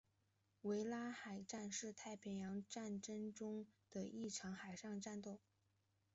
[0.63, 5.37] 维拉湾海战是太平洋战争中的一场海上战斗。